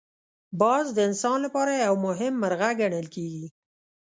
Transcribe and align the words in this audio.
باز 0.61 0.85
د 0.93 0.97
انسان 1.09 1.37
لپاره 1.45 1.73
یو 1.85 1.95
مهم 2.07 2.33
مرغه 2.43 2.69
ګڼل 2.81 3.07
کېږي 3.15 3.45